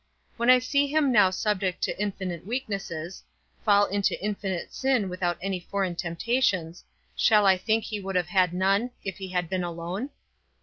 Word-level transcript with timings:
When 0.35 0.49
I 0.49 0.57
see 0.57 0.87
him 0.87 1.11
now 1.11 1.29
subject 1.29 1.83
to 1.83 2.01
infinite 2.01 2.43
weaknesses, 2.43 3.21
fall 3.63 3.85
into 3.85 4.19
infinite 4.19 4.73
sin 4.73 5.09
without 5.09 5.37
any 5.43 5.59
foreign 5.59 5.95
temptations, 5.95 6.83
shall 7.15 7.45
I 7.45 7.55
think 7.55 7.83
he 7.83 7.99
would 7.99 8.15
have 8.15 8.29
had 8.29 8.51
none, 8.51 8.89
if 9.05 9.17
he 9.17 9.27
had 9.27 9.47
been 9.47 9.63
alone? 9.63 10.09